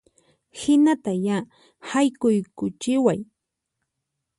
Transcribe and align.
Hinata 0.59 1.11
ya, 1.25 1.37
haykuykuchiway 1.89 3.19